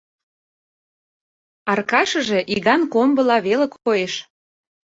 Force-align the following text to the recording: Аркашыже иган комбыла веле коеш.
Аркашыже 1.71 2.39
иган 2.53 2.81
комбыла 2.93 3.37
веле 3.45 3.67
коеш. 3.73 4.13